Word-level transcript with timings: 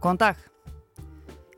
Góðan 0.00 0.16
dag. 0.16 0.38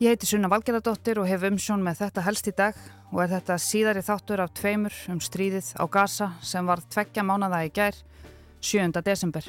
Ég 0.03 0.17
heiti 0.17 0.27
Sunna 0.27 0.49
Valgerðardóttir 0.51 1.21
og 1.23 1.29
hef 1.31 1.45
umsjón 1.47 1.85
með 1.87 2.01
þetta 2.01 2.25
helst 2.27 2.49
í 2.51 2.53
dag 2.59 2.81
og 3.13 3.21
er 3.23 3.31
þetta 3.37 3.59
síðari 3.63 4.03
þáttur 4.03 4.43
af 4.43 4.51
tveimur 4.59 4.97
um 5.13 5.21
stríðið 5.23 5.69
á 5.79 5.87
Gaza 5.87 6.29
sem 6.43 6.67
var 6.67 6.83
tveggja 6.91 7.23
mánada 7.23 7.61
í 7.63 7.71
gær 7.71 7.95
7. 8.59 8.99
desember. 9.07 9.47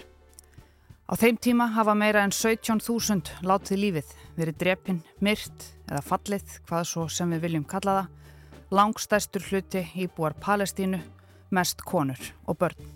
Á 1.09 1.13
þeim 1.17 1.41
tíma 1.41 1.71
hafa 1.73 1.97
meira 1.97 2.21
en 2.21 2.37
17.000 2.37 3.41
látið 3.41 3.81
lífið, 3.81 4.15
verið 4.37 4.61
drepinn, 4.61 5.01
myrt 5.25 5.69
eða 5.89 6.05
fallið, 6.05 6.59
hvað 6.69 6.89
svo 6.91 7.09
sem 7.09 7.33
við 7.33 7.47
viljum 7.47 7.65
kalla 7.65 7.97
það, 7.97 8.11
langstæstur 8.77 9.49
hluti 9.49 9.87
íbúar 10.05 10.37
Palestínu, 10.37 11.01
mest 11.49 11.81
konur 11.81 12.21
og 12.45 12.61
börn. 12.61 12.92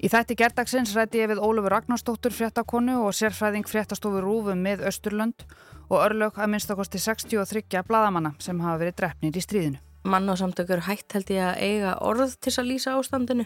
Í 0.00 0.08
þætti 0.08 0.32
gerdagsins 0.40 0.94
rætti 0.96 1.20
ég 1.20 1.28
við 1.28 1.42
Ólufur 1.44 1.74
Ragnarstóttur 1.74 2.32
fréttakonu 2.32 3.02
og 3.04 3.12
sérfræðing 3.12 3.66
fréttastofu 3.68 4.22
Rúfum 4.24 4.62
með 4.64 4.86
Östurlönd 4.88 5.42
og 5.90 5.98
örlög 6.00 6.38
að 6.40 6.54
minnstakosti 6.54 6.96
63 7.02 7.82
bladamanna 7.84 8.30
sem 8.40 8.62
hafa 8.64 8.78
verið 8.80 8.96
drefnir 8.96 9.36
í 9.36 9.42
stríðinu. 9.44 9.80
Mann 10.08 10.32
og 10.32 10.38
samtökur 10.40 10.86
hægt 10.86 11.12
held 11.12 11.32
ég 11.34 11.44
að 11.44 11.60
eiga 11.60 11.92
orð 12.00 12.32
til 12.40 12.54
að 12.54 12.70
lýsa 12.70 12.94
ástandinu. 12.96 13.44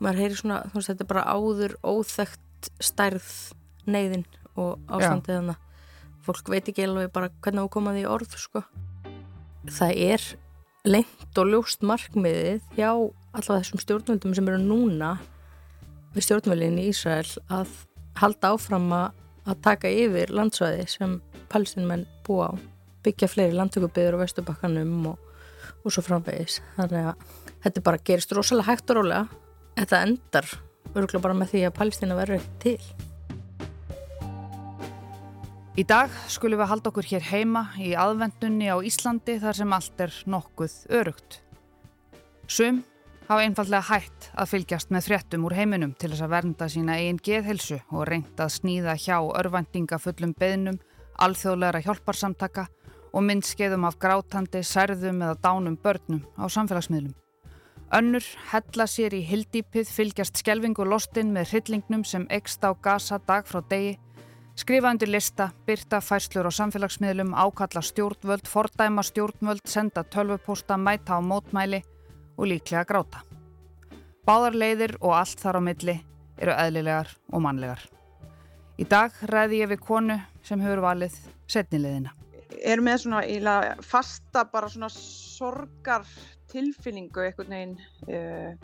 Maður 0.00 0.22
heyri 0.22 0.38
svona, 0.38 0.62
þú 0.70 0.78
veist, 0.78 0.88
þetta 0.88 1.04
er 1.04 1.10
bara 1.10 1.26
áður 1.28 1.76
óþægt 1.84 2.70
stærð 2.80 3.28
neyðin 3.84 4.24
og 4.56 4.80
ástandið 4.88 5.52
að 5.52 5.60
fólk 6.24 6.48
veit 6.48 6.72
ekki 6.72 6.88
alveg 6.88 7.12
bara 7.12 7.28
hvernig 7.44 7.66
þú 7.66 7.74
komaði 7.76 8.06
í 8.06 8.08
orð, 8.08 8.38
sko. 8.40 8.64
Það 9.68 10.00
er 10.08 10.26
lengt 10.88 11.38
og 11.44 11.52
ljóst 11.52 11.84
markmiðið 11.84 12.64
hjá 12.78 12.88
alltaf 12.94 13.60
þessum 13.60 13.84
stjórnvöldum 13.84 14.32
sem 14.36 14.48
eru 14.48 14.64
núna 14.64 15.12
við 16.14 16.26
stjórnvölinn 16.28 16.78
í 16.78 16.88
Ísrael 16.92 17.26
að 17.52 17.70
halda 18.20 18.54
áfram 18.54 18.90
að 18.94 19.62
taka 19.64 19.90
yfir 19.90 20.30
landsvæði 20.34 20.86
sem 20.90 21.16
palestinmenn 21.52 22.06
búa 22.26 22.50
á, 22.50 22.52
byggja 23.04 23.28
fleiri 23.30 23.56
landtökubiður 23.58 24.18
á 24.18 24.22
Vestubakkanum 24.22 25.08
og, 25.12 25.18
og 25.82 25.92
svo 25.92 26.04
framvegis. 26.06 26.60
Þannig 26.78 27.10
að 27.10 27.26
þetta 27.66 27.84
bara 27.88 28.04
gerist 28.06 28.36
rosalega 28.36 28.70
hægt 28.70 28.94
og 28.94 29.00
rólega. 29.00 29.26
Þetta 29.74 30.04
endar 30.06 30.54
öruglega 30.94 31.24
bara 31.26 31.36
með 31.36 31.52
því 31.52 31.66
að 31.66 31.76
Palestína 31.80 32.16
verður 32.18 32.48
til. 32.62 32.78
Í 35.74 35.82
dag 35.90 36.12
skulum 36.30 36.60
við 36.60 36.70
halda 36.70 36.90
okkur 36.92 37.08
hér 37.10 37.24
heima 37.32 37.64
í 37.82 37.96
aðvendunni 37.98 38.70
á 38.70 38.78
Íslandi 38.78 39.40
þar 39.42 39.58
sem 39.58 39.72
allt 39.74 40.02
er 40.06 40.18
nokkuð 40.30 40.76
örugt. 40.94 41.40
Sum 42.46 42.84
hafa 43.28 43.44
einfallega 43.44 43.88
hætt 43.88 44.28
að 44.36 44.50
fylgjast 44.50 44.90
með 44.92 45.08
fréttum 45.08 45.44
úr 45.48 45.54
heiminum 45.56 45.94
til 45.96 46.10
þess 46.12 46.24
að 46.26 46.32
vernda 46.34 46.68
sína 46.68 46.96
eigin 47.00 47.20
geðhilsu 47.24 47.78
og 47.90 48.06
reynda 48.10 48.46
að 48.46 48.54
sníða 48.58 48.96
hjá 49.00 49.16
örvæntinga 49.40 49.98
fullum 50.02 50.34
beðnum, 50.36 50.78
alþjóðlegra 51.24 51.80
hjálparsamtaka 51.86 52.66
og 53.14 53.24
myndskeiðum 53.24 53.86
af 53.88 53.96
grátandi, 54.02 54.60
særðum 54.60 55.22
eða 55.24 55.38
dánum 55.40 55.78
börnum 55.80 56.24
á 56.36 56.44
samfélagsmiðlum. 56.52 57.14
Önnur 57.94 58.26
hella 58.50 58.86
sér 58.90 59.14
í 59.14 59.22
hildýpið 59.24 59.88
fylgjast 59.94 60.40
skjelvingu 60.42 60.84
lostinn 60.84 61.32
með 61.32 61.54
hryllingnum 61.54 62.04
sem 62.04 62.26
ekst 62.28 62.64
á 62.66 62.74
gasa 62.74 63.20
dag 63.24 63.46
frá 63.48 63.62
degi, 63.70 63.94
skrifa 64.58 64.90
undir 64.90 65.08
lista, 65.08 65.48
byrta 65.64 66.02
fæslur 66.02 66.50
á 66.50 66.52
samfélagsmiðlum, 66.52 67.32
ákalla 67.32 67.80
stjórnvöld, 67.80 68.50
fordæma 68.50 69.06
stjórnvöld, 69.06 69.64
senda 69.64 70.04
tölvupósta, 70.04 70.76
mæta 70.76 71.16
á 71.16 71.20
mótmæli 71.22 71.84
og 72.36 72.48
líklega 72.50 72.84
gráta. 72.88 73.22
Báðar 74.24 74.56
leiðir 74.56 74.96
og 75.00 75.14
allt 75.18 75.40
þar 75.40 75.60
á 75.60 75.62
milli 75.66 75.96
eru 76.40 76.54
eðlilegar 76.56 77.10
og 77.32 77.44
mannlegar. 77.44 77.82
Í 78.80 78.86
dag 78.90 79.14
ræði 79.30 79.60
ég 79.60 79.70
við 79.70 79.82
konu 79.84 80.16
sem 80.42 80.62
hefur 80.64 80.82
valið 80.82 81.18
setnileðina. 81.50 82.14
Er 82.64 82.80
með 82.82 83.04
svona 83.04 83.22
íla 83.28 83.54
fasta 83.84 84.44
bara 84.50 84.70
svona 84.72 84.88
sorgar 84.90 86.06
tilfinningu 86.50 87.26
einhvern 87.26 87.54
veginn 87.54 87.76
uh, 88.08 88.54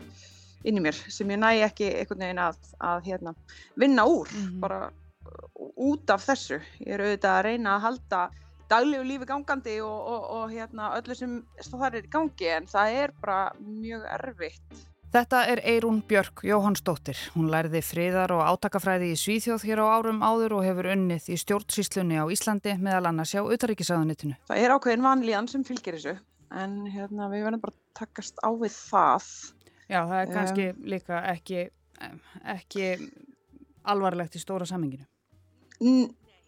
inn 0.67 0.79
í 0.79 0.83
mér 0.83 0.97
sem 1.11 1.29
ég 1.31 1.39
næ 1.39 1.51
ekki 1.67 1.89
einhvern 1.93 2.25
veginn 2.25 2.41
að, 2.41 2.59
að 2.81 3.07
hérna, 3.07 3.35
vinna 3.79 4.05
úr 4.07 4.27
mm 4.31 4.47
-hmm. 4.47 4.59
bara 4.59 4.91
út 5.75 6.09
af 6.09 6.25
þessu. 6.25 6.59
Ég 6.79 6.95
er 6.95 7.05
auðvitað 7.05 7.37
að 7.37 7.45
reyna 7.45 7.75
að 7.75 7.83
halda 7.85 8.21
daglegu 8.71 9.03
lífi 9.07 9.27
gangandi 9.29 9.79
og, 9.83 9.99
og, 10.13 10.29
og 10.37 10.53
hérna, 10.53 10.93
öllu 10.99 11.17
sem 11.17 11.41
það 11.67 11.89
er 11.89 12.07
í 12.07 12.13
gangi 12.15 12.49
en 12.55 12.71
það 12.71 13.01
er 13.03 13.13
bara 13.21 13.41
mjög 13.59 14.07
erfitt. 14.15 14.87
Þetta 15.11 15.41
er 15.51 15.59
Eirún 15.67 15.97
Björk 16.07 16.45
Jóhannsdóttir. 16.47 17.19
Hún 17.33 17.49
lærði 17.51 17.81
friðar 17.83 18.31
og 18.31 18.45
átakafræði 18.47 19.09
í 19.11 19.17
Svíþjóð 19.19 19.65
hér 19.67 19.81
á 19.83 19.99
árum 19.99 20.21
áður 20.23 20.55
og 20.55 20.63
hefur 20.63 20.87
unnið 20.93 21.27
í 21.35 21.39
stjórnsýslunni 21.41 22.15
á 22.15 22.25
Íslandi 22.31 22.77
meðal 22.79 23.09
annars 23.09 23.33
hjá 23.35 23.43
utaríkisaðunitinu. 23.43 24.37
Það 24.47 24.63
er 24.63 24.75
ákveðin 24.77 25.03
vanlíðan 25.03 25.51
sem 25.51 25.65
fylgir 25.67 25.97
þessu 25.99 26.15
en 26.61 26.77
hérna, 26.93 27.27
við 27.31 27.43
verðum 27.47 27.63
bara 27.65 27.75
að 27.75 27.99
takast 27.99 28.39
á 28.39 28.49
við 28.55 28.77
það. 28.77 29.27
Já, 29.91 29.99
það 29.99 30.17
er 30.21 30.33
kannski 30.37 30.69
um, 30.71 30.81
líka 30.95 31.21
ekki, 31.33 31.67
ekki 32.55 32.87
alvarlegt 33.91 34.39
í 34.39 34.43
stóra 34.45 34.67
saminginu. 34.69 35.03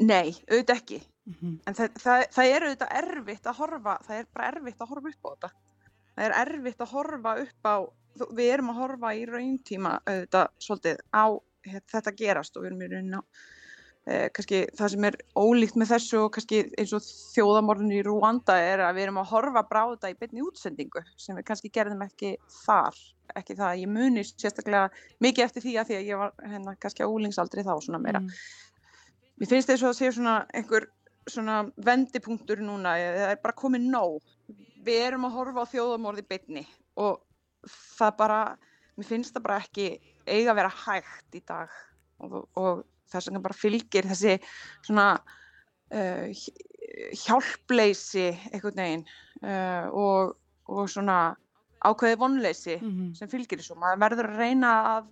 Nei, 0.03 0.33
auðvitað 0.49 0.75
ekki. 0.77 1.01
Mm 1.23 1.35
-hmm. 1.39 1.55
En 1.67 1.77
það, 1.77 1.99
það, 2.03 2.25
það 2.35 2.53
er 2.53 2.67
auðvitað 2.67 2.95
erfitt 2.99 3.47
að 3.47 3.59
horfa, 3.61 3.97
það 4.07 4.17
er 4.17 4.27
bara 4.33 4.51
erfitt 4.51 4.81
að 4.81 4.91
horfa 4.91 5.13
upp 5.13 5.23
á 5.23 5.29
þetta. 5.33 5.51
Það 6.13 6.25
er 6.25 6.37
erfitt 6.41 6.81
að 6.81 6.93
horfa 6.93 7.35
upp 7.43 7.69
á, 7.73 7.75
við 8.37 8.53
erum 8.53 8.69
að 8.69 8.79
horfa 8.81 9.13
í 9.15 9.25
rauntíma 9.25 9.93
auðvitað 10.05 10.47
svolítið 10.59 11.03
á 11.15 11.25
þetta 11.63 12.15
gerast 12.17 12.57
og 12.57 12.63
við 12.63 12.71
erum 12.71 12.83
í 12.83 12.89
raunin 12.91 13.19
á 13.19 13.21
eh, 14.07 14.27
kannski 14.35 14.59
það 14.77 14.91
sem 14.93 15.07
er 15.07 15.17
ólíkt 15.39 15.77
með 15.79 15.93
þessu 15.93 16.19
og 16.25 16.31
kannski 16.35 16.59
eins 16.77 16.93
og 16.97 17.05
þjóðamorðin 17.07 17.95
í 17.95 18.01
Rwanda 18.03 18.57
er 18.59 18.83
að 18.83 18.97
við 18.97 19.07
erum 19.07 19.21
að 19.21 19.31
horfa 19.31 19.63
bráða 19.69 20.11
í 20.11 20.17
beinni 20.19 20.43
útsendingu 20.43 21.05
sem 21.15 21.39
við 21.39 21.47
kannski 21.47 21.71
gerðum 21.73 22.03
ekki 22.05 22.35
þar, 22.65 22.99
ekki 23.39 23.55
það. 23.55 23.79
Ég 23.85 23.93
muni 23.95 24.25
sérstaklega 24.27 24.89
mikið 25.23 25.47
eftir 25.47 25.65
því 25.67 25.77
að 25.79 25.89
því 25.89 25.99
að 26.01 26.11
ég 26.11 26.21
var 26.25 26.35
hérna 26.43 26.75
kannski 26.75 27.07
á 27.07 27.13
úlingsaldri 27.13 27.65
þá 27.65 27.73
svona 27.79 28.03
meira. 28.03 28.19
Mm. 28.19 28.37
Mér 29.39 29.49
finnst 29.49 29.69
þess 29.69 29.81
að 29.81 29.89
það 29.89 29.99
sé 29.99 30.11
svona 30.15 30.35
einhver 30.53 30.87
svona 31.29 31.57
vendipunktur 31.85 32.61
núna, 32.63 32.95
það 32.99 33.31
er 33.31 33.41
bara 33.43 33.57
komið 33.57 33.85
nóg. 33.93 34.33
Við 34.83 35.05
erum 35.07 35.27
að 35.27 35.37
horfa 35.37 35.63
á 35.63 35.71
þjóðamorði 35.71 36.25
bytni 36.27 36.65
og 36.99 37.21
það 37.97 38.17
bara, 38.19 38.39
mér 38.97 39.07
finnst 39.07 39.35
það 39.35 39.45
bara 39.47 39.61
ekki 39.63 39.87
eiga 40.27 40.51
að 40.51 40.59
vera 40.59 40.73
hægt 40.83 41.37
í 41.37 41.41
dag 41.47 41.71
og, 42.23 42.43
og 42.59 42.83
þess 43.11 43.29
vegna 43.29 43.43
bara 43.45 43.57
fylgir 43.57 44.09
þessi 44.09 44.35
svona 44.83 45.07
uh, 45.93 46.43
hjálpleysi 47.23 48.27
einhvern 48.51 48.81
veginn 48.83 49.05
uh, 49.43 49.87
og, 49.89 50.35
og 50.67 50.91
svona 50.91 51.35
ákveði 51.83 52.19
vonleysi 52.19 52.77
mm 52.77 52.91
-hmm. 52.91 53.11
sem 53.17 53.31
fylgir 53.31 53.59
þessu. 53.59 53.75
Maður 53.79 54.03
verður 54.05 54.31
að 54.31 54.39
reyna 54.43 54.73
að 54.95 55.11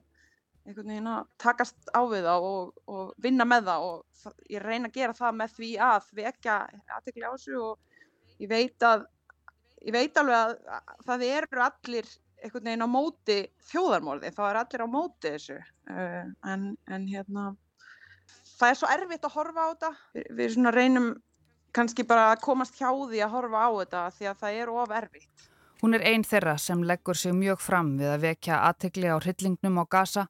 einhvern 0.66 0.92
veginn 0.94 1.10
að 1.10 1.30
takast 1.42 1.94
á 1.94 2.02
við 2.10 2.28
það 2.28 2.48
og, 2.50 2.74
og 2.92 3.14
vinna 3.24 3.48
með 3.48 3.70
það 3.70 3.86
og 3.88 4.04
það, 4.22 4.36
ég 4.54 4.66
reyna 4.66 4.92
að 4.92 4.98
gera 5.00 5.18
það 5.18 5.40
með 5.40 5.56
því 5.58 5.72
að 5.88 6.12
vekja 6.22 6.58
aðtekli 6.98 7.26
á 7.26 7.32
þessu 7.32 7.62
og 7.62 8.44
ég 8.44 8.52
veit 8.52 8.86
að 8.86 9.08
ég 9.82 9.96
veit 9.96 10.22
alveg 10.22 10.38
að, 10.38 10.54
að 10.78 11.08
það 11.08 11.26
eru 11.30 11.66
allir 11.66 12.14
einhvern 12.42 12.68
veginn 12.70 12.86
á 12.86 12.90
móti 12.90 13.40
þjóðarmorði, 13.70 14.32
þá 14.34 14.42
er 14.48 14.60
allir 14.62 14.86
á 14.86 14.88
móti 14.90 15.34
þessu. 15.36 15.58
Uh, 15.90 16.32
en, 16.50 16.72
en 16.90 17.06
hérna 17.10 17.52
það 18.58 18.70
er 18.70 18.80
svo 18.80 18.90
erfitt 18.94 19.28
að 19.28 19.36
horfa 19.36 19.66
á 19.66 19.70
þetta. 19.72 19.92
Við, 20.16 20.28
við 20.40 20.54
svona 20.56 20.74
reynum 20.76 21.12
kannski 21.76 22.06
bara 22.08 22.32
að 22.32 22.44
komast 22.46 22.78
hjá 22.80 22.90
því 22.90 23.24
að 23.24 23.34
horfa 23.36 23.64
á 23.66 23.70
þetta 23.80 24.04
því 24.18 24.30
að 24.32 24.44
það 24.44 24.60
er 24.62 24.74
of 24.76 24.96
erfitt. 25.02 25.48
Hún 25.82 25.98
er 25.98 26.06
einn 26.06 26.26
þeirra 26.28 26.58
sem 26.62 26.82
leggur 26.86 27.18
sig 27.18 27.34
mjög 27.34 27.62
fram 27.64 27.96
við 27.98 28.12
að 28.14 28.26
vekja 28.28 28.60
aðtegli 28.68 29.10
á 29.10 29.18
hryllingnum 29.18 29.82
á 29.82 29.86
gasa 29.90 30.28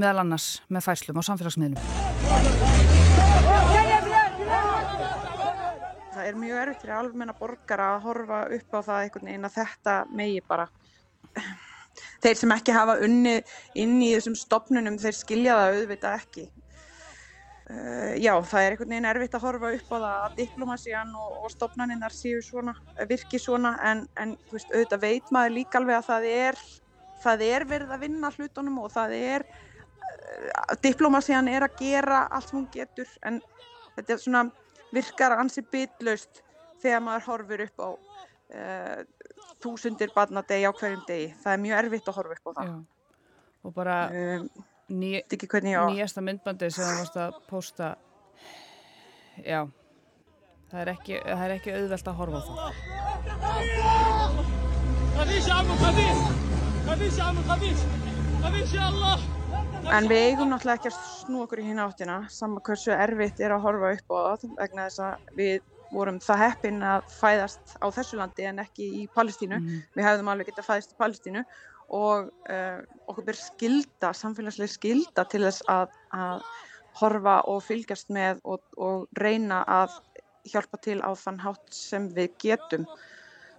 meðal 0.00 0.22
annars 0.24 0.48
með 0.72 0.86
fæslum 0.88 1.20
á 1.20 1.22
samfélagsmiðlum. 1.28 1.80
Það 6.14 6.24
er 6.30 6.40
mjög 6.40 6.58
erfitt 6.62 6.82
fyrir 6.82 6.96
almenna 6.96 7.36
borgara 7.36 7.92
að 7.94 8.08
horfa 8.08 8.40
upp 8.56 8.76
á 8.76 8.80
það 8.80 9.00
einhvern 9.04 9.30
veginn 9.30 9.48
að 9.48 9.56
þetta 9.60 9.94
megi 10.14 10.42
bara 10.48 10.68
þeir 12.24 12.40
sem 12.40 12.54
ekki 12.54 12.74
hafa 12.74 12.98
unni 13.04 13.38
inn 13.78 13.96
í 14.02 14.12
þessum 14.14 14.36
stopnunum 14.38 15.00
þeir 15.02 15.18
skilja 15.18 15.58
það 15.60 15.80
auðvitað 15.80 16.20
ekki 16.22 16.50
Uh, 17.64 18.12
já, 18.20 18.34
það 18.44 18.60
er 18.60 18.74
einhvern 18.74 18.90
veginn 18.92 19.06
erfitt 19.08 19.34
að 19.38 19.44
horfa 19.46 19.68
upp 19.72 19.86
á 19.88 19.96
það 19.96 20.06
að 20.12 20.34
diplomasían 20.36 21.12
og, 21.16 21.36
og 21.40 21.52
stopnaninnar 21.54 22.12
séu 22.12 22.42
svona, 22.44 22.74
virki 23.08 23.38
svona 23.40 23.70
en, 23.88 24.02
en 24.20 24.34
veist, 24.50 24.68
auðvitað 24.68 25.00
veit 25.00 25.30
maður 25.32 25.54
líka 25.54 25.80
alveg 25.80 25.96
að 25.96 26.10
það 26.10 26.26
er, 26.28 26.60
það 27.22 27.44
er 27.46 27.64
verið 27.70 27.94
að 27.96 28.02
vinna 28.04 28.30
hlutunum 28.36 28.82
og 28.82 28.92
það 28.92 29.14
er 29.16 29.46
uh, 30.34 30.74
diplomasían 30.82 31.48
er 31.48 31.66
að 31.66 31.78
gera 31.80 32.24
allt 32.30 32.50
sem 32.50 32.58
hún 32.58 32.68
getur 32.72 33.10
en 33.22 33.40
þetta 33.96 34.16
er 34.16 34.22
svona 34.22 34.44
virkar 34.94 35.36
ansi 35.38 35.64
bitlaust 35.70 36.42
þegar 36.82 37.04
maður 37.04 37.28
horfir 37.30 37.66
upp 37.68 37.84
á 37.84 37.90
uh, 37.90 39.00
þúsundir 39.64 40.12
barnadegi 40.14 40.68
á 40.68 40.72
hverjum 40.72 41.06
degi 41.08 41.32
það 41.42 41.52
er 41.56 41.64
mjög 41.66 41.80
erfitt 41.82 42.10
að 42.10 42.18
horfa 42.20 42.38
upp 42.38 42.46
á 42.46 42.52
það 42.58 42.70
já. 42.70 42.76
og 43.64 43.76
bara 43.76 43.98
um, 44.10 44.48
Ný, 44.84 45.22
nýjasta 45.24 46.20
myndbandi 46.20 46.68
sem 46.68 46.84
það 46.84 46.98
varst 47.00 47.14
að 47.16 47.36
posta 47.48 47.86
já, 49.40 49.62
Það 50.74 50.80
er 50.82 50.88
ekki, 50.90 51.18
það 51.22 51.42
er 51.44 51.52
ekki 51.54 51.72
auðvelt 51.78 52.08
að 52.10 52.16
horfa 52.18 52.38
á 52.42 52.42
það. 59.14 59.33
En 59.92 60.06
við 60.08 60.30
eigum 60.30 60.48
náttúrulega 60.48 60.78
ekki 60.78 60.88
að 60.88 60.96
snú 61.04 61.42
okkur 61.44 61.60
í 61.60 61.64
hérna 61.66 61.84
áttina, 61.84 62.14
saman 62.32 62.62
hversu 62.64 62.92
erfitt 62.94 63.40
er 63.44 63.52
að 63.52 63.64
horfa 63.66 63.90
upp 63.98 64.14
á 64.16 64.18
það 64.40 64.54
vegna 64.56 64.86
þess 64.88 65.02
að 65.04 65.34
við 65.36 65.66
vorum 65.92 66.20
það 66.24 66.40
heppin 66.40 66.80
að 66.88 67.04
fæðast 67.12 67.74
á 67.84 67.86
þessu 67.92 68.18
landi 68.18 68.46
en 68.48 68.62
ekki 68.64 68.88
í 69.02 69.04
Palestínu. 69.14 69.60
Mm. 69.60 69.84
Við 69.94 70.08
hefðum 70.08 70.30
alveg 70.32 70.50
getað 70.50 70.68
fæðist 70.70 70.96
í 70.96 70.98
Palestínu 71.02 71.44
og 72.00 72.32
uh, 72.48 72.80
okkur 73.12 73.28
ber 73.28 73.38
skilda, 73.38 74.12
samfélagslega 74.16 74.72
skilda 74.72 75.26
til 75.30 75.44
þess 75.44 75.64
að, 75.70 75.94
að 76.16 76.44
horfa 77.02 77.38
og 77.52 77.62
fylgjast 77.68 78.12
með 78.14 78.40
og, 78.48 78.64
og 78.80 79.08
reyna 79.20 79.62
að 79.68 79.98
hjálpa 80.48 80.80
til 80.84 81.00
á 81.04 81.12
þann 81.12 81.42
hátt 81.44 81.76
sem 81.76 82.08
við 82.16 82.32
getum 82.40 82.88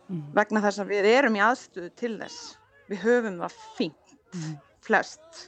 mm. 0.09 0.29
vegna 0.35 0.65
þess 0.65 0.81
að 0.81 0.95
við 0.97 1.11
erum 1.13 1.37
í 1.37 1.43
aðstöðu 1.45 1.91
til 2.01 2.15
þess. 2.23 2.55
Við 2.89 3.05
höfum 3.05 3.43
það 3.45 3.59
fínt, 3.77 4.17
mm. 4.33 4.55
flest 4.85 5.45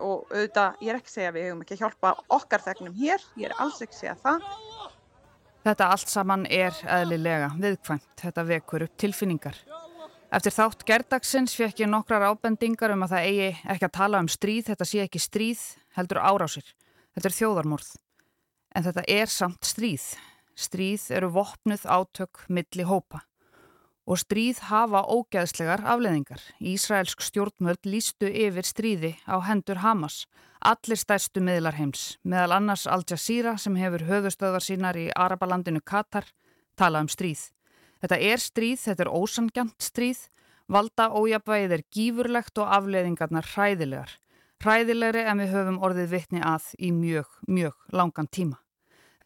og 0.00 0.30
auðvitað, 0.32 0.80
ég 0.80 0.92
er 0.92 0.98
ekki 0.98 1.10
að 1.10 1.14
segja 1.14 1.30
að 1.30 1.36
við 1.36 1.46
höfum 1.48 1.62
ekki 1.64 1.76
að 1.76 1.82
hjálpa 1.84 2.12
okkar 2.36 2.64
þegnum 2.64 2.96
hér, 3.00 3.26
ég 3.40 3.50
er 3.50 3.54
alls 3.62 3.80
ekki 3.84 3.96
að 3.96 4.00
segja 4.00 4.16
það. 4.24 4.48
Þetta 5.60 5.90
allt 5.92 6.08
saman 6.08 6.46
er 6.48 6.82
eðlilega 6.88 7.52
viðkvæmt, 7.60 8.10
þetta 8.22 8.46
vekur 8.48 8.86
upp 8.86 8.96
tilfinningar. 9.00 9.58
Eftir 10.30 10.54
þátt 10.54 10.84
gerdagsins 10.86 11.56
fekk 11.58 11.82
ég 11.82 11.90
nokkrar 11.90 12.28
ábendingar 12.30 12.94
um 12.94 13.02
að 13.04 13.16
það 13.16 13.30
eigi 13.30 13.48
ekki 13.74 13.88
að 13.88 13.96
tala 13.98 14.20
um 14.22 14.28
stríð, 14.30 14.68
þetta 14.70 14.86
sé 14.86 15.02
ekki 15.04 15.20
stríð, 15.20 15.64
heldur 15.98 16.22
árásir. 16.22 16.68
Þetta 17.16 17.28
er 17.28 17.36
þjóðarmorð. 17.40 17.88
En 18.70 18.86
þetta 18.86 19.04
er 19.10 19.32
samt 19.32 19.66
stríð. 19.66 20.04
Stríð 20.54 21.08
eru 21.18 21.32
vopnuð 21.34 21.82
átök 21.90 22.44
milli 22.48 22.86
hópa. 22.86 23.24
Og 24.08 24.18
stríð 24.18 24.62
hafa 24.70 25.02
ógeðslegar 25.06 25.84
afleðingar. 25.84 26.40
Ísraelsk 26.60 27.20
stjórnmöld 27.22 27.84
lístu 27.86 28.30
yfir 28.30 28.66
stríði 28.66 29.12
á 29.28 29.36
hendur 29.44 29.82
Hamas. 29.84 30.24
Allir 30.60 30.98
stærstu 31.00 31.40
miðlar 31.40 31.78
heims, 31.78 32.18
meðal 32.22 32.58
annars 32.58 32.86
Al 32.86 33.04
Jazeera 33.08 33.56
sem 33.56 33.76
hefur 33.80 34.04
höfustöðar 34.08 34.64
sínar 34.64 34.98
í 35.00 35.06
Arabalandinu 35.16 35.80
Katar, 35.80 36.26
tala 36.76 37.00
um 37.00 37.08
stríð. 37.08 37.46
Þetta 38.00 38.18
er 38.20 38.40
stríð, 38.40 38.80
þetta 38.84 39.06
er 39.06 39.12
ósangjant 39.12 39.76
stríð, 39.80 40.26
valda 40.68 41.10
ójapvæðið 41.16 41.76
er 41.76 41.86
gífurlegt 41.92 42.60
og 42.60 42.72
afleðingarnar 42.76 43.48
hræðilegar. 43.54 44.16
Hræðilegri 44.60 45.24
en 45.24 45.40
við 45.40 45.54
höfum 45.54 45.80
orðið 45.80 46.10
vittni 46.12 46.42
að 46.44 46.66
í 46.76 46.92
mjög, 46.92 47.28
mjög 47.48 47.96
langan 47.96 48.28
tíma. 48.28 48.60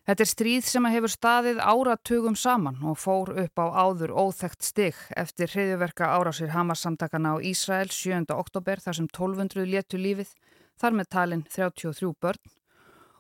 Þetta 0.04 0.20
er 0.20 0.28
stríð 0.28 0.66
sem 0.68 0.86
hefur 0.92 1.08
staðið 1.08 1.60
áratugum 1.64 2.34
saman 2.36 2.82
og 2.84 2.98
fór 3.00 3.30
upp 3.40 3.56
á 3.56 3.66
áður 3.72 4.10
óþægt 4.12 4.66
stig 4.66 4.98
eftir 5.16 5.48
hriðjuverka 5.48 6.10
árásir 6.12 6.52
Hamas-samtakana 6.52 7.32
á 7.32 7.36
Ísrael 7.40 7.88
7. 7.88 8.28
oktober 8.36 8.82
þar 8.84 8.98
sem 8.98 9.08
1200 9.08 9.64
léttu 9.64 9.96
lífið, 9.96 10.34
þar 10.76 10.98
með 10.98 11.08
talin 11.16 11.46
33 11.48 12.12
börn 12.20 12.52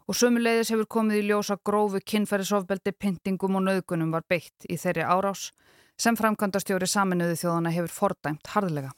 og 0.04 0.18
sömuleiðis 0.18 0.74
hefur 0.74 0.90
komið 0.98 1.22
í 1.22 1.24
ljósa 1.30 1.56
grófu 1.64 2.02
kinnferðisofbeldi, 2.04 2.92
pyntingum 2.92 3.56
og 3.56 3.64
nöðgunum 3.64 4.12
var 4.12 4.28
beitt 4.28 4.68
í 4.68 4.76
þeirri 4.76 5.08
árás 5.08 5.48
sem 5.96 6.20
framkvæmdastjóri 6.20 6.90
saminuðu 6.90 7.40
þjóðana 7.40 7.72
hefur 7.72 7.96
fordæmt 7.96 8.52
harðlega. 8.52 8.92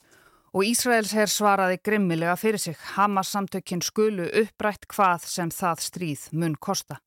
Og 0.51 0.67
Ísraels 0.67 1.15
herr 1.15 1.31
svaraði 1.31 1.79
grimmilega 1.79 2.35
fyrir 2.35 2.59
sig. 2.59 2.75
Hamas 2.97 3.31
samtökinn 3.31 3.83
skulu 3.85 4.27
upprætt 4.41 4.87
hvað 4.91 5.27
sem 5.29 5.51
það 5.53 5.83
stríð 5.87 6.31
mun 6.33 6.59
kosta. 6.59 6.99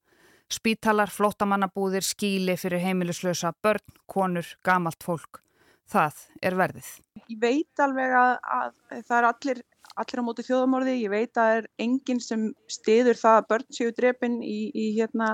Spítalar, 0.51 1.13
flótamannabúðir, 1.15 2.03
skíli 2.03 2.57
fyrir 2.59 2.83
heimilislösa, 2.83 3.53
börn, 3.63 3.85
konur, 4.11 4.49
gamalt 4.67 5.05
fólk. 5.07 5.43
Það 5.91 6.25
er 6.43 6.57
verðið. 6.59 6.89
Ég 7.31 7.39
veit 7.43 7.83
alveg 7.83 8.15
að, 8.15 8.33
að 8.57 9.05
það 9.09 9.17
er 9.19 9.29
allir 9.29 9.63
allir 9.99 10.23
á 10.23 10.25
móti 10.25 10.47
þjóðamorði, 10.47 10.97
ég 11.03 11.13
veit 11.13 11.31
að 11.35 11.39
það 11.41 11.57
er 11.59 11.69
enginn 11.85 12.23
sem 12.23 12.49
stiður 12.71 13.19
það 13.19 13.39
að 13.39 13.49
börn 13.53 13.77
séu 13.77 13.95
drefin 13.97 14.37
í, 14.47 14.59
í 14.71 14.87
hérna 14.97 15.33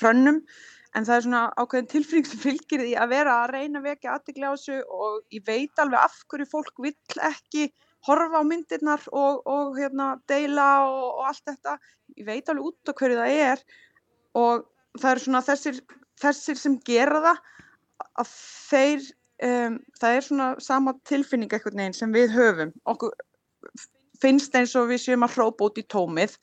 hrönnum 0.00 0.42
en 0.92 1.06
það 1.06 1.14
er 1.14 1.24
svona 1.26 1.42
ákveðin 1.56 1.88
tilfinning 1.92 2.28
sem 2.28 2.42
fylgir 2.42 2.82
því 2.84 2.96
að 3.00 3.14
vera 3.14 3.36
að 3.42 3.54
reyna 3.54 3.84
vekja 3.84 4.16
aðtegla 4.16 4.52
á 4.52 4.54
þessu 4.56 4.80
og 4.92 5.22
ég 5.32 5.46
veit 5.46 5.82
alveg 5.82 6.02
af 6.02 6.18
hverju 6.28 6.48
fólk 6.50 6.82
vill 6.84 7.22
ekki 7.30 7.70
horfa 8.08 8.42
á 8.42 8.44
myndirnar 8.44 9.06
og, 9.14 9.40
og 9.46 9.78
hérna 9.78 10.12
deila 10.28 10.68
og, 10.88 11.06
og 11.22 11.30
allt 11.30 11.46
þetta 11.48 11.78
ég 12.18 12.28
veit 12.28 12.52
alveg 12.52 12.68
út 12.72 12.92
á 12.92 12.98
hverju 12.98 13.20
það 13.22 13.40
er 13.46 13.64
og 14.38 14.66
það 15.00 15.10
er 15.10 15.22
svona 15.24 15.42
þessir, 15.46 15.80
þessir 16.20 16.60
sem 16.60 16.78
gera 16.86 17.20
það 17.26 17.42
að 18.22 18.32
þeir 18.70 19.10
um, 19.46 19.78
það 20.00 20.16
er 20.16 20.26
svona 20.26 20.48
sama 20.62 20.94
tilfinning 21.08 21.52
eitthvað 21.52 21.78
neginn 21.78 21.96
sem 21.96 22.14
við 22.14 22.34
höfum. 22.36 22.72
Okkur 22.88 23.14
finnst 24.22 24.54
eins 24.58 24.74
og 24.78 24.90
við 24.92 25.02
séum 25.04 25.26
að 25.26 25.38
hrópa 25.38 25.68
út 25.68 25.80
í 25.80 25.86
tómið 25.90 26.36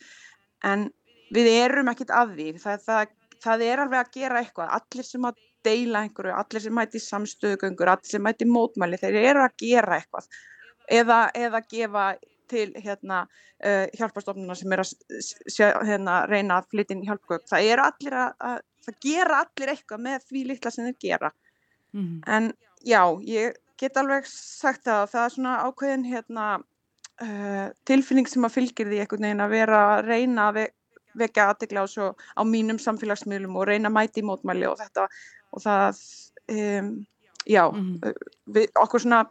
en 0.68 0.89
við 1.36 1.51
erum 1.53 1.91
ekkit 1.91 2.13
að 2.15 2.36
því. 2.38 2.50
Það, 2.63 2.83
það, 2.88 3.13
það 3.45 3.65
er 3.68 3.83
alveg 3.83 4.01
að 4.01 4.18
gera 4.19 4.44
eitthvað. 4.44 4.74
Allir 4.80 5.07
sem 5.07 5.30
að 5.30 5.44
deila 5.68 6.03
einhverju, 6.06 6.35
allir 6.39 6.63
sem 6.63 6.75
mæti 6.75 7.01
samstöðugöngur, 7.03 7.92
allir 7.92 8.13
sem 8.13 8.24
mæti 8.24 8.47
mótmæli 8.47 9.00
þeir 9.00 9.19
eru 9.21 9.44
að 9.44 9.57
gera 9.59 10.00
eitthvað. 10.00 10.30
Eða, 10.89 11.19
eða 11.38 11.62
gefa 11.69 12.06
til 12.49 12.73
hérna, 12.75 13.21
uh, 13.63 13.85
hjálpastofnuna 13.97 14.57
sem 14.57 14.73
er 14.75 14.83
að 14.83 15.85
hérna, 15.87 16.23
reyna 16.29 16.59
að 16.59 16.71
flytja 16.73 16.95
inn 16.95 17.05
hjálpgögg 17.07 17.47
það 17.49 17.71
að, 17.85 18.33
að 18.39 18.59
það 18.85 18.99
gera 19.05 19.43
allir 19.43 19.73
eitthvað 19.73 20.05
með 20.07 20.27
því 20.29 20.43
litla 20.49 20.73
sem 20.73 20.89
þeir 20.89 20.97
gera 21.05 21.31
mm 21.93 22.01
-hmm. 22.01 22.19
en 22.27 22.53
já, 22.85 23.03
ég 23.25 23.55
get 23.79 23.97
alveg 23.97 24.27
sagt 24.27 24.83
það 24.87 25.05
það 25.13 25.25
er 25.25 25.35
svona 25.35 25.55
ákveðin 25.67 26.05
hérna 26.05 26.47
uh, 27.21 27.67
tilfinning 27.85 28.27
sem 28.27 28.45
að 28.45 28.55
fylgir 28.57 28.89
því 28.89 28.99
einhvern 29.03 29.27
veginn 29.27 29.45
að 29.45 29.55
vera 29.55 29.83
að 29.93 30.05
reyna 30.07 30.49
að 30.49 30.65
vekja 31.19 31.49
aðtegla 31.49 31.85
á, 31.85 32.07
á 32.39 32.41
mínum 32.45 32.79
samfélagsmiðlum 32.79 33.55
og 33.57 33.67
reyna 33.67 33.89
að 33.89 33.97
mæti 33.97 34.21
í 34.21 34.27
mótmæli 34.27 34.67
og 34.69 34.77
þetta 34.79 35.07
og 35.51 35.63
það 35.63 36.01
um, 36.53 36.91
já, 37.45 37.63
mm 37.71 37.79
-hmm. 37.79 38.13
við, 38.45 38.69
okkur 38.75 39.01
svona 39.01 39.23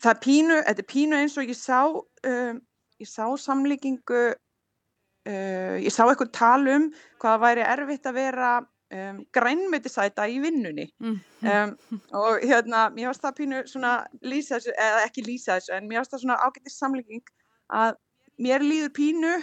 það 0.00 0.12
er 0.12 0.20
pínu, 0.24 0.58
þetta 0.66 0.84
er 0.84 0.90
pínu 0.90 1.18
eins 1.20 1.38
og 1.38 1.50
ég 1.50 1.58
sá 1.58 1.80
um, 1.86 2.60
ég 3.00 3.08
sá 3.08 3.24
samlíkingu 3.40 4.20
uh, 4.32 5.76
ég 5.80 5.92
sá 5.92 6.04
eitthvað 6.06 6.34
talum 6.36 6.90
hvaða 7.22 7.40
væri 7.44 7.66
erfitt 7.66 8.08
að 8.08 8.18
vera 8.20 8.52
um, 8.60 9.20
grænmyndisæta 9.36 10.28
í 10.30 10.40
vinnunni 10.42 10.88
mm. 11.00 11.18
um, 11.52 11.74
og 12.20 12.44
hérna 12.44 12.88
mér 12.94 13.10
finnst 13.10 13.26
það 13.26 13.38
pínu 13.40 13.62
svona 13.70 13.94
lýsa 14.24 14.58
þessu 14.58 14.76
eða 14.76 15.04
ekki 15.06 15.26
lýsa 15.26 15.58
þessu 15.58 15.76
en 15.76 15.88
mér 15.90 16.00
finnst 16.00 16.16
það 16.16 16.24
svona 16.24 16.40
ágættið 16.44 16.76
samlíking 16.76 17.34
að 17.80 17.96
mér 18.40 18.64
líður 18.64 18.94
pínu 18.96 19.34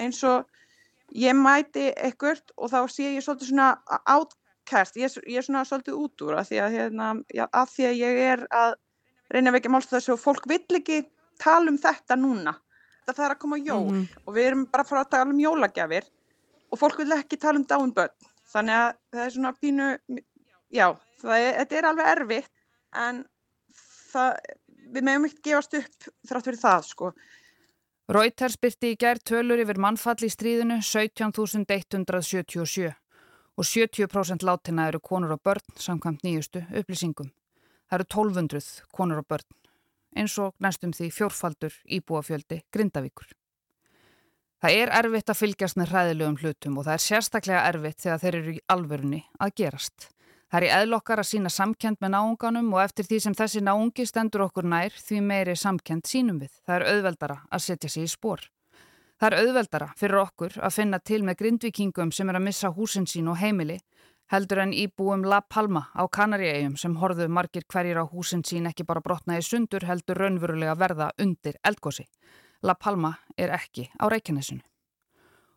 eins 0.00 0.20
og 0.24 0.48
ég 1.16 1.36
mæti 1.36 1.90
ekkert 1.96 2.52
og 2.56 2.70
þá 2.72 2.80
sé 2.88 3.14
ég 3.16 3.24
svolítið 3.24 3.50
svona 3.50 3.72
átkært, 4.08 4.96
ég, 5.00 5.16
ég 5.26 5.40
er 5.40 5.46
svona 5.46 5.64
svolítið 5.66 5.98
út 5.98 6.24
úr 6.26 6.38
að 6.38 6.52
því 6.52 6.60
að, 6.64 6.76
hérna, 6.78 7.08
að 7.48 7.72
því 7.74 7.88
að 7.88 7.98
ég 7.98 8.20
er 8.28 8.44
að 8.54 8.76
reyna 9.30 9.52
að 9.52 9.58
vekja 9.58 9.74
málst 9.74 9.94
þessu 9.94 10.14
og 10.14 10.22
fólk 10.22 10.48
vill 10.50 10.80
ekki 10.80 11.02
tala 11.40 11.72
um 11.72 11.78
þetta 11.80 12.18
núna 12.18 12.56
það 13.10 13.24
er 13.26 13.32
að 13.34 13.40
koma 13.42 13.56
jól 13.58 13.88
mm. 13.90 14.02
og 14.22 14.34
við 14.36 14.44
erum 14.46 14.66
bara 14.70 14.84
að 14.84 14.90
fara 14.92 15.00
að 15.02 15.12
tala 15.16 15.34
um 15.34 15.42
jólagjafir 15.42 16.04
og 16.70 16.78
fólk 16.78 17.00
vil 17.00 17.16
ekki 17.16 17.40
tala 17.42 17.58
um 17.58 17.66
dáin 17.66 17.94
börn 17.96 18.28
þannig 18.52 18.76
að 18.76 18.90
það 19.10 19.24
er 19.24 19.34
svona 19.34 19.52
pínu 19.58 19.88
já, 20.70 20.86
er, 21.24 21.48
þetta 21.58 21.78
er 21.80 21.88
alveg 21.90 22.10
erfitt 22.14 22.52
en 23.00 23.18
það, 24.12 24.38
við 24.94 25.08
meðum 25.08 25.26
ekkert 25.26 25.44
gefast 25.48 25.76
upp 25.80 26.10
þrátt 26.30 26.50
fyrir 26.50 26.62
það 26.62 26.86
sko 26.92 27.12
Reuters 28.10 28.56
byrti 28.58 28.88
í 28.90 28.96
gerð 28.98 29.22
tölur 29.30 29.60
yfir 29.62 29.78
mannfall 29.78 30.24
í 30.26 30.28
stríðinu 30.32 30.80
17.177 30.82 32.88
og 33.60 33.68
70% 33.68 34.42
látina 34.42 34.88
eru 34.90 34.98
konur 34.98 35.36
og 35.36 35.42
börn 35.46 35.62
samkvæmt 35.78 36.24
nýjustu 36.26 36.64
upplýsingum. 36.74 37.30
Það 37.90 37.96
eru 37.98 38.06
1200 38.06 38.66
konur 38.94 39.24
og 39.24 39.26
börn 39.26 39.48
eins 40.16 40.36
og 40.42 40.54
næstum 40.62 40.92
því 40.94 41.10
fjórfaldur 41.14 41.74
íbúafjöldi 41.86 42.60
Grindavíkur. 42.74 43.28
Það 44.60 44.76
er 44.76 44.92
erfitt 44.92 45.30
að 45.32 45.38
fylgjast 45.40 45.78
með 45.80 45.92
hræðilegum 45.94 46.38
hlutum 46.42 46.78
og 46.78 46.86
það 46.86 46.96
er 46.96 47.04
sérstaklega 47.04 47.60
erfitt 47.70 48.02
þegar 48.04 48.22
þeir 48.22 48.38
eru 48.40 48.54
í 48.54 48.62
alvörunni 48.74 49.20
að 49.40 49.54
gerast. 49.62 50.08
Það 50.50 50.58
er 50.58 50.66
í 50.66 50.72
eðlokkar 50.76 51.22
að 51.22 51.28
sína 51.30 51.50
samkend 51.54 52.00
með 52.02 52.12
náunganum 52.16 52.72
og 52.74 52.82
eftir 52.82 53.06
því 53.06 53.20
sem 53.24 53.36
þessi 53.38 53.62
náungi 53.62 54.06
stendur 54.06 54.44
okkur 54.48 54.66
nær 54.66 54.94
því 54.98 55.20
meiri 55.22 55.54
samkend 55.56 56.10
sínum 56.10 56.40
við. 56.42 56.50
Það 56.66 56.76
er 56.76 56.86
auðveldara 56.90 57.38
að 57.50 57.64
setja 57.66 57.90
sig 57.90 58.06
í 58.06 58.10
spór. 58.10 58.42
Það 59.20 59.26
er 59.28 59.44
auðveldara 59.44 59.88
fyrir 60.00 60.22
okkur 60.24 60.58
að 60.60 60.74
finna 60.74 60.98
til 60.98 61.22
með 61.24 61.38
grindvikingum 61.42 62.12
sem 62.12 62.28
er 62.28 62.38
að 62.38 62.46
missa 62.48 62.70
húsin 62.74 63.06
sín 63.08 63.30
og 63.30 63.38
heimili 63.40 63.78
heldur 64.30 64.60
en 64.62 64.72
íbúum 64.72 65.24
La 65.26 65.40
Palma 65.42 65.88
á 65.90 66.06
Kanaríegjum 66.06 66.76
sem 66.78 66.94
horðu 66.96 67.26
margir 67.28 67.64
hverjir 67.66 67.98
á 67.98 68.04
húsin 68.06 68.44
sín 68.46 68.68
ekki 68.70 68.86
bara 68.86 69.02
brotnaði 69.02 69.42
sundur 69.42 69.86
heldur 69.88 70.20
raunverulega 70.22 70.76
verða 70.78 71.10
undir 71.18 71.58
eldgósi. 71.66 72.06
La 72.62 72.76
Palma 72.78 73.16
er 73.36 73.50
ekki 73.56 73.88
á 73.98 74.06
Reykjanesinu. 74.06 74.62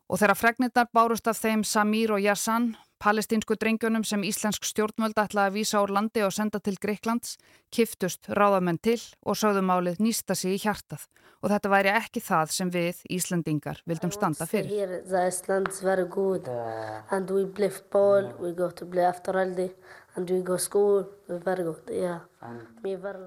Og 0.10 0.20
þegar 0.20 0.40
fregnirnar 0.40 0.90
bárust 0.94 1.30
af 1.30 1.38
þeim 1.38 1.64
Samir 1.64 2.12
og 2.12 2.22
Yassan, 2.22 2.74
palestínsku 3.04 3.58
drengjónum 3.60 4.06
sem 4.08 4.24
íslensk 4.24 4.64
stjórnvöld 4.64 5.18
ætla 5.20 5.50
að 5.50 5.58
vísa 5.58 5.82
úr 5.84 5.92
landi 5.92 6.24
og 6.24 6.32
senda 6.32 6.62
til 6.64 6.78
Greiklands 6.80 7.36
kiftust 7.74 8.30
ráðamenn 8.32 8.80
til 8.80 9.02
og 9.28 9.36
sögðumálið 9.36 10.00
nýsta 10.00 10.38
sig 10.40 10.56
í 10.56 10.62
hjartað 10.64 11.10
og 11.44 11.52
þetta 11.52 11.72
væri 11.74 11.92
ekki 11.92 12.22
það 12.24 12.54
sem 12.56 12.70
við, 12.72 13.02
Íslandingar, 13.12 13.82
vildum 13.90 14.14
standa 14.16 14.48
fyrir. 14.48 14.72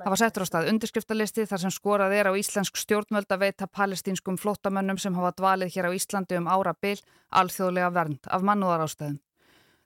Það 0.06 0.14
var 0.14 0.20
settur 0.22 0.46
á 0.46 0.48
stað 0.48 0.70
undirskriftalisti 0.72 1.46
þar 1.50 1.64
sem 1.66 1.74
skorað 1.74 2.16
er 2.16 2.30
á 2.30 2.38
íslensk 2.40 2.80
stjórnvöld 2.80 3.28
að 3.36 3.44
veita 3.44 3.68
palestínskum 3.68 4.40
flótamönnum 4.40 4.96
sem 5.02 5.14
hafa 5.18 5.34
dvalið 5.36 5.76
hér 5.76 5.90
á 5.92 5.96
Íslandi 5.98 6.40
um 6.40 6.48
ára 6.48 6.72
byl 6.72 6.96
alþjóðlega 7.28 7.92
vernd 7.92 8.32
af 8.32 8.46
mannúðarástæðum. 8.46 9.20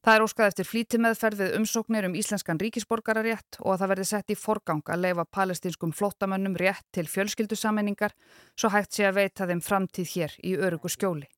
Það 0.01 0.17
er 0.17 0.23
óskað 0.25 0.47
eftir 0.49 0.65
flítimeðferð 0.65 1.41
við 1.43 1.57
umsóknir 1.59 2.07
um 2.09 2.15
íslenskan 2.17 2.61
ríkisborgararétt 2.63 3.59
og 3.61 3.75
að 3.75 3.83
það 3.83 3.91
verði 3.93 4.07
sett 4.09 4.33
í 4.33 4.37
forgang 4.39 4.81
að 4.89 5.03
leifa 5.05 5.25
palestínskum 5.37 5.93
flótamönnum 5.93 6.57
rétt 6.57 6.87
til 6.97 7.05
fjölskyldusammenningar 7.05 8.15
svo 8.55 8.71
hægt 8.73 8.97
sé 8.97 9.05
að 9.05 9.19
veita 9.19 9.49
þeim 9.51 9.61
framtíð 9.61 10.15
hér 10.15 10.37
í 10.41 10.55
örugu 10.57 10.89
skjóli. 10.89 11.29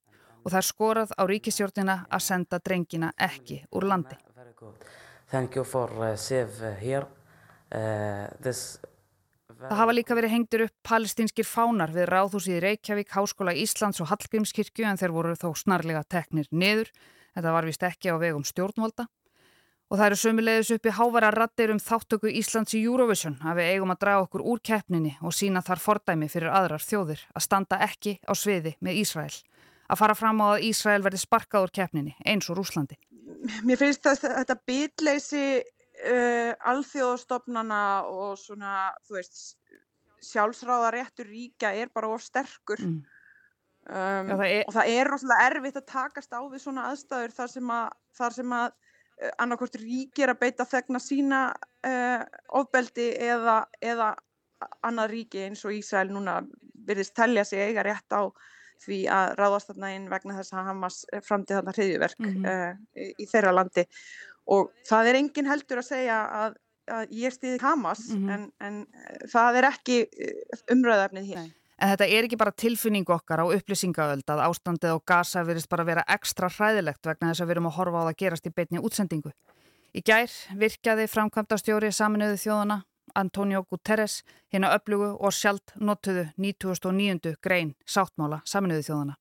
Og 0.45 0.53
það 0.53 0.61
er 0.61 0.69
skorað 0.69 1.15
á 1.19 1.23
ríkisjórnina 1.27 1.97
að 2.07 2.23
senda 2.29 2.61
drengina 2.63 3.11
ekki 3.19 3.65
úr 3.75 3.89
landi. 3.91 4.15
Það 9.63 9.79
hafa 9.79 9.95
líka 9.95 10.15
verið 10.19 10.35
hengtur 10.37 10.65
upp 10.69 10.75
palestínskir 10.87 11.47
fánar 11.47 11.91
við 11.95 12.09
ráðhúsið 12.11 12.63
Reykjavík, 12.63 13.11
Háskóla 13.15 13.55
Íslands 13.59 14.03
og 14.03 14.11
Hallgrímskirkju 14.11 14.87
en 14.87 14.99
þeir 15.03 15.15
voru 15.15 15.35
þó 15.39 15.51
snarlega 15.59 16.03
teknir 16.07 16.47
niður. 16.51 16.91
Þetta 17.33 17.53
var 17.55 17.69
vist 17.69 17.85
ekki 17.87 18.13
á 18.13 18.17
vegum 18.21 18.45
stjórnvalda. 18.45 19.07
Og 19.93 19.99
það 20.01 20.07
eru 20.07 20.17
sömulegðis 20.23 20.71
uppi 20.73 20.93
hávara 20.97 21.29
rattir 21.35 21.71
um 21.75 21.81
þáttöku 21.83 22.31
Íslands 22.33 22.73
í 22.73 22.81
Eurovision 22.87 23.35
að 23.45 23.59
við 23.61 23.73
eigum 23.75 23.93
að 23.93 23.99
draga 24.05 24.23
okkur 24.25 24.45
úr 24.49 24.63
keppninni 24.65 25.13
og 25.21 25.35
sína 25.37 25.61
þar 25.65 25.83
fordæmi 25.85 26.31
fyrir 26.33 26.49
aðrar 26.49 26.81
þjóðir 26.81 27.27
að 27.37 27.45
standa 27.45 27.81
ekki 27.85 28.15
á 28.25 28.33
sviði 28.33 28.73
með 28.81 29.03
Ísrael. 29.03 29.35
Að 29.93 30.01
fara 30.01 30.17
fram 30.17 30.41
á 30.41 30.47
að 30.55 30.65
Ísrael 30.71 31.03
verði 31.05 31.21
sparkað 31.21 31.67
úr 31.67 31.75
keppninni 31.77 32.15
eins 32.25 32.49
og 32.49 32.57
Rúslandi. 32.57 32.97
Mér 33.69 33.81
finnst 33.83 34.09
þetta 34.09 34.57
bitleysi 34.65 35.45
uh, 35.61 36.53
alþjóðstofnana 36.73 37.83
og 38.09 38.39
svona, 38.41 38.93
þú 39.05 39.19
veist, 39.19 39.43
sjálfsráðaréttur 40.23 41.29
ríkja 41.29 41.75
er 41.77 41.93
bara 41.93 42.09
of 42.15 42.25
sterkur. 42.25 42.81
Mm. 42.81 43.03
Um, 43.83 44.29
Já, 44.31 44.37
það 44.37 44.45
er... 44.47 44.65
og 44.69 44.75
það 44.77 44.93
er 44.95 45.09
rosalega 45.11 45.45
erfitt 45.51 45.79
að 45.81 45.87
takast 45.91 46.35
á 46.39 46.41
við 46.47 46.61
svona 46.63 46.85
aðstæður 46.93 47.33
þar 47.35 47.49
sem 47.51 47.71
að, 47.75 47.87
þar 48.15 48.35
sem 48.37 48.53
að 48.55 48.67
uh, 48.71 49.31
annarkort 49.43 49.79
ríkir 49.81 50.31
að 50.31 50.43
beita 50.45 50.67
þegna 50.71 51.01
sína 51.03 51.41
uh, 51.89 52.21
ofbeldi 52.61 53.09
eða, 53.27 53.57
eða 53.83 54.13
annað 54.87 55.15
ríki 55.17 55.43
eins 55.49 55.65
og 55.67 55.75
Ísrael 55.75 56.13
núna 56.15 56.37
virðist 56.87 57.17
telja 57.19 57.43
sig 57.49 57.59
eiga 57.59 57.83
rétt 57.83 58.15
á 58.15 58.31
því 58.83 58.99
að 59.11 59.33
ráðast 59.39 59.73
þarna 59.73 59.91
inn 59.97 60.07
vegna 60.11 60.37
þess 60.37 60.55
að 60.55 60.69
Hamas 60.71 60.99
framtíð 61.27 61.59
þarna 61.59 61.75
hriðjuverk 61.75 62.23
mm 62.23 62.37
-hmm. 62.37 62.47
uh, 62.53 63.03
í, 63.03 63.09
í 63.19 63.27
þeirra 63.33 63.55
landi 63.57 63.87
og 64.55 64.71
það 64.87 65.11
er 65.11 65.19
engin 65.23 65.51
heldur 65.51 65.83
að 65.83 65.89
segja 65.89 66.21
að, 66.39 66.55
að 66.87 67.17
ég 67.19 67.35
stýði 67.35 67.59
Hamas 67.63 68.07
mm 68.13 68.23
-hmm. 68.23 68.31
en, 68.31 68.47
en 68.63 69.27
það 69.35 69.59
er 69.59 69.69
ekki 69.73 69.99
umröðafnið 70.71 71.29
hér. 71.33 71.43
Nei. 71.43 71.62
En 71.83 71.91
þetta 71.91 72.07
er 72.07 72.29
ekki 72.29 72.39
bara 72.39 72.55
tilfinning 72.55 73.09
okkar 73.11 73.41
á 73.43 73.47
upplýsingaöld 73.51 74.29
að 74.31 74.45
ástandið 74.45 74.93
á 74.95 74.99
Gaza 75.03 75.43
virðist 75.43 75.71
bara 75.73 75.83
vera 75.89 76.05
ekstra 76.15 76.47
hræðilegt 76.47 77.09
vegna 77.09 77.33
þess 77.33 77.43
að 77.43 77.49
við 77.49 77.55
erum 77.57 77.67
að 77.73 77.77
horfa 77.81 77.99
á 77.99 78.03
það 78.05 78.11
að 78.13 78.21
gerast 78.23 78.47
í 78.47 78.53
beitni 78.55 78.83
útsendingu. 78.87 79.33
Í 79.91 80.01
gær 80.07 80.37
virkjaði 80.61 81.09
framkvæmda 81.11 81.59
stjóri 81.59 81.91
saminuðu 81.91 82.39
þjóðana 82.39 82.77
Antonio 83.19 83.65
Guterres 83.67 84.23
hérna 84.55 84.71
öflugu 84.77 85.11
og 85.19 85.35
sjálft 85.35 85.75
notuðu 85.75 86.29
1909. 86.39 87.35
grein 87.43 87.75
sáttmála 87.85 88.41
saminuðu 88.47 88.87
þjóðana. 88.87 89.19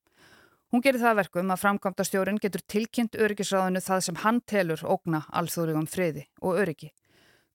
Hún 0.72 0.86
gerir 0.86 1.01
það 1.01 1.18
verkum 1.24 1.51
að 1.51 1.63
framkvæmda 1.65 2.06
stjórin 2.08 2.39
getur 2.39 2.62
tilkynnt 2.70 3.18
öryggisráðinu 3.18 3.82
það 3.84 4.06
sem 4.06 4.22
hann 4.22 4.39
telur 4.48 4.86
ógna 4.86 5.25
alþjóðlegum 5.34 5.89
friði 5.89 6.30
og 6.39 6.62
öryggi. 6.62 6.94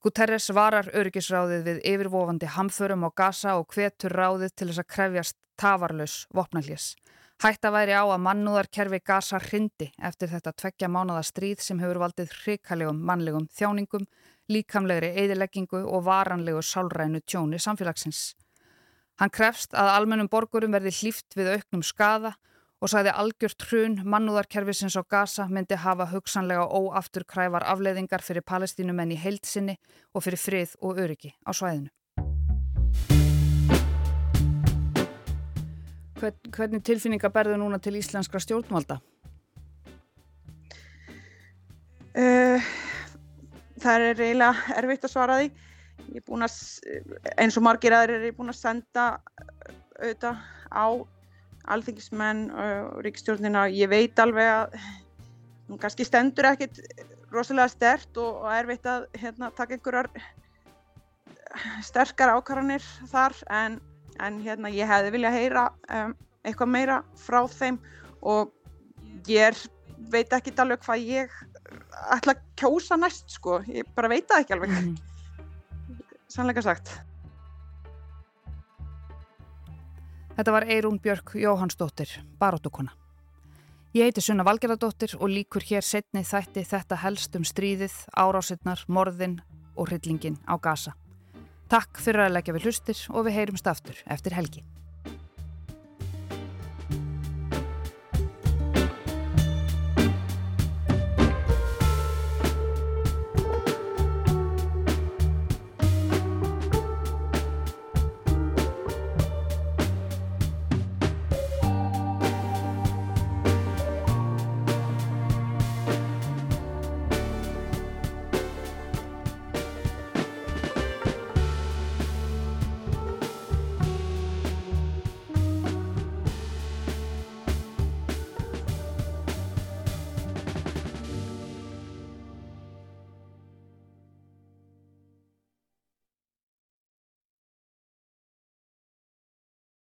Guterres 0.06 0.52
varar 0.54 0.86
öryggisráðið 0.94 1.62
við 1.66 1.78
yfirvofandi 1.90 2.46
hamförum 2.54 3.02
á 3.02 3.10
Gaza 3.10 3.56
og 3.58 3.72
hvetur 3.74 4.12
ráðið 4.14 4.52
til 4.54 4.68
þess 4.68 4.82
að 4.84 4.86
krefjast 4.92 5.36
tafarlaus 5.58 6.14
vopnallés. 6.30 6.84
Hætta 7.42 7.72
væri 7.74 7.96
á 7.98 8.06
að 8.06 8.22
mannúðarkerfi 8.22 9.00
Gaza 9.02 9.40
hrindi 9.42 9.88
eftir 9.98 10.30
þetta 10.30 10.52
tveggja 10.62 10.92
mánada 10.94 11.24
stríð 11.26 11.58
sem 11.64 11.82
hefur 11.82 11.98
valdið 12.04 12.30
hrikalegum 12.36 13.02
mannlegum 13.02 13.48
þjáningum, 13.58 14.06
líkamlegri 14.46 15.10
eðileggingu 15.24 15.82
og 15.82 16.06
varanlegu 16.06 16.62
sálrænu 16.62 17.24
tjóni 17.26 17.58
samfélagsins. 17.58 18.36
Hann 19.18 19.34
krefst 19.34 19.74
að 19.74 19.90
almennum 19.96 20.30
borgurum 20.30 20.78
verði 20.78 20.94
hlýft 21.00 21.34
við 21.34 21.56
auknum 21.56 21.82
skada 21.82 22.36
og 22.36 22.44
sagði 22.92 23.12
algjört 23.16 23.64
hrun 23.70 23.94
mannúðarkerfisins 24.04 24.98
á 25.00 25.02
Gaza 25.08 25.46
myndi 25.48 25.78
hafa 25.80 26.04
hugsanlega 26.10 26.66
óaftur 26.68 27.24
krævar 27.24 27.64
afleiðingar 27.64 28.20
fyrir 28.20 28.44
palestínumenn 28.44 29.14
í 29.14 29.16
heildsinni 29.16 29.78
og 30.12 30.26
fyrir 30.26 30.42
frið 30.42 30.74
og 30.84 31.00
öryggi 31.00 31.32
á 31.40 31.56
svæðinu. 31.56 31.88
Hvern, 36.20 36.36
hvernig 36.52 36.84
tilfinninga 36.84 37.32
berðu 37.32 37.56
núna 37.60 37.80
til 37.80 37.96
íslenskra 37.96 38.40
stjórnvalda? 38.44 39.00
Uh, 42.16 42.60
það 43.80 44.06
er 44.10 44.22
eiginlega 44.24 44.76
erfitt 44.80 45.08
að 45.08 45.12
svara 45.16 45.40
því. 45.40 45.50
Að, 46.28 46.62
eins 47.40 47.56
og 47.56 47.64
margir 47.64 47.96
aðrir 47.96 48.20
er 48.20 48.30
ég 48.30 48.36
búin 48.36 48.52
að 48.52 48.60
senda 48.60 49.10
auðvitað 49.96 50.44
á 50.72 50.86
alþingismenn 51.72 52.46
og 52.50 53.02
ríkistjórnina 53.04 53.66
ég 53.74 53.90
veit 53.90 54.18
alveg 54.22 54.50
að 54.52 54.76
hún 55.68 55.80
kannski 55.82 56.06
stendur 56.06 56.48
ekkit 56.52 56.80
rosalega 57.34 57.68
stert 57.72 58.20
og, 58.22 58.42
og 58.44 58.50
er 58.54 58.68
veit 58.68 58.86
að 58.86 59.06
hérna, 59.18 59.50
taka 59.54 59.76
einhverjar 59.76 60.10
sterkar 61.86 62.34
ákvarðanir 62.36 62.84
þar 63.10 63.34
en, 63.62 63.80
en 64.22 64.38
hérna, 64.44 64.70
ég 64.72 64.88
hefði 64.90 65.14
viljað 65.16 65.38
heyra 65.40 65.66
um, 65.90 66.14
eitthvað 66.46 66.72
meira 66.72 67.00
frá 67.18 67.42
þeim 67.50 67.80
og 68.22 68.52
ég 69.30 69.58
veit 70.12 70.32
ekki 70.32 70.54
alveg 70.62 70.84
hvað 70.84 71.10
ég 71.10 71.36
ætla 72.14 72.36
að 72.36 72.42
kjósa 72.60 72.98
næst 73.00 73.38
sko, 73.38 73.58
ég 73.66 73.88
bara 73.96 74.10
veit 74.12 74.28
það 74.30 74.44
ekki 74.44 74.56
alveg. 74.56 74.74
Mm. 74.76 74.96
sannleika 76.30 76.62
sagt 76.62 76.92
Þetta 80.36 80.52
var 80.52 80.66
Eirún 80.68 80.98
Björk 81.00 81.30
Jóhannsdóttir, 81.40 82.10
baróttukona. 82.36 82.92
Ég 83.96 84.04
heiti 84.04 84.20
Sunna 84.20 84.44
Valgerðardóttir 84.44 85.14
og 85.16 85.30
líkur 85.32 85.64
hér 85.64 85.80
setni 85.80 86.20
þætti 86.28 86.66
þetta 86.68 86.98
helst 87.00 87.38
um 87.38 87.46
stríðið, 87.48 87.94
árásinnar, 88.12 88.82
morðin 88.84 89.38
og 89.80 89.88
hryllingin 89.88 90.36
á 90.44 90.60
gasa. 90.60 90.92
Takk 91.72 91.96
fyrir 92.04 92.26
að 92.26 92.34
leggja 92.36 92.56
við 92.58 92.68
hlustir 92.68 93.00
og 93.08 93.24
við 93.24 93.38
heyrumst 93.38 93.70
aftur 93.72 94.02
eftir 94.12 94.36
helgi. 94.36 94.60